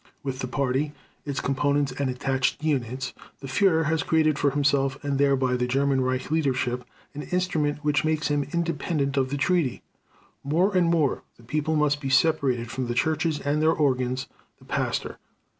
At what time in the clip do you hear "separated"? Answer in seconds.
12.09-12.71